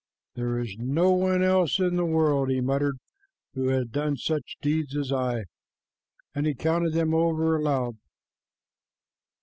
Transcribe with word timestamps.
"There 0.33 0.57
is 0.57 0.77
no 0.79 1.11
one 1.11 1.43
else 1.43 1.77
in 1.77 1.95
the 1.95 2.07
world," 2.07 2.49
he 2.49 2.59
muttered, 2.59 2.97
"who 3.53 3.67
has 3.67 3.85
done 3.85 4.17
such 4.17 4.55
deeds 4.59 4.95
as 4.95 5.11
I," 5.11 5.43
and 6.33 6.47
he 6.47 6.55
counted 6.55 6.93
them 6.93 7.13
over 7.13 7.55
aloud. 7.55 7.97